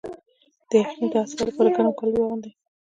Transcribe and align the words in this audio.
د 0.69 0.71
یخنۍ 0.81 1.07
د 1.11 1.15
حساسیت 1.23 1.45
لپاره 1.47 1.73
ګرم 1.75 1.91
کالي 1.99 2.17
واغوندئ 2.19 2.51